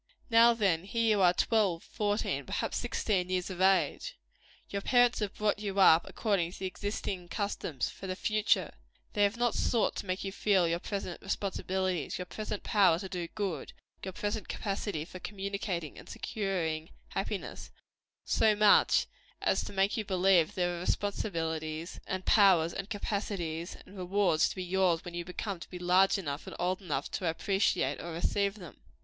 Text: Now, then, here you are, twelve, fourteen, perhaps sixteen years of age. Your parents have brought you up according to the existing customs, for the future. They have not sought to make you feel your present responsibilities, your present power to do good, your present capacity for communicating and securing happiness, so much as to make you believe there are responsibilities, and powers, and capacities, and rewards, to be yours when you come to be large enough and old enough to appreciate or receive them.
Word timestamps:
Now, 0.31 0.55
then, 0.55 0.85
here 0.85 1.07
you 1.17 1.21
are, 1.21 1.31
twelve, 1.31 1.83
fourteen, 1.83 2.47
perhaps 2.47 2.77
sixteen 2.77 3.29
years 3.29 3.51
of 3.51 3.61
age. 3.61 4.17
Your 4.67 4.81
parents 4.81 5.19
have 5.19 5.35
brought 5.35 5.59
you 5.59 5.79
up 5.79 6.09
according 6.09 6.53
to 6.53 6.57
the 6.57 6.65
existing 6.65 7.27
customs, 7.27 7.87
for 7.89 8.07
the 8.07 8.15
future. 8.15 8.73
They 9.13 9.21
have 9.21 9.37
not 9.37 9.53
sought 9.53 9.95
to 9.97 10.07
make 10.07 10.23
you 10.23 10.31
feel 10.31 10.67
your 10.67 10.79
present 10.79 11.21
responsibilities, 11.21 12.17
your 12.17 12.25
present 12.25 12.63
power 12.63 12.97
to 12.97 13.07
do 13.07 13.27
good, 13.35 13.73
your 14.03 14.11
present 14.13 14.47
capacity 14.47 15.05
for 15.05 15.19
communicating 15.19 15.99
and 15.99 16.09
securing 16.09 16.89
happiness, 17.09 17.69
so 18.25 18.55
much 18.55 19.05
as 19.39 19.63
to 19.65 19.71
make 19.71 19.97
you 19.97 20.03
believe 20.03 20.55
there 20.55 20.77
are 20.77 20.79
responsibilities, 20.79 21.99
and 22.07 22.25
powers, 22.25 22.73
and 22.73 22.89
capacities, 22.89 23.77
and 23.85 23.95
rewards, 23.95 24.49
to 24.49 24.55
be 24.55 24.63
yours 24.63 25.05
when 25.05 25.13
you 25.13 25.23
come 25.25 25.59
to 25.59 25.69
be 25.69 25.77
large 25.77 26.17
enough 26.17 26.47
and 26.47 26.55
old 26.57 26.81
enough 26.81 27.11
to 27.11 27.29
appreciate 27.29 28.01
or 28.01 28.11
receive 28.13 28.55
them. 28.55 28.81